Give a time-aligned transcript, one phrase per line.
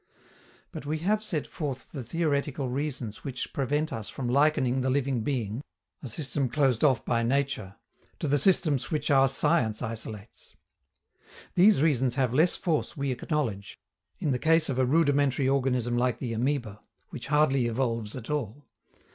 [0.71, 5.21] But we have set forth the theoretical reasons which prevent us from likening the living
[5.21, 5.61] being,
[6.01, 7.75] a system closed off by nature,
[8.17, 10.55] to the systems which our science isolates.
[11.53, 13.77] These reasons have less force, we acknowledge,
[14.17, 16.79] in the case of a rudimentary organism like the amoeba,
[17.11, 18.65] which hardly evolves at all.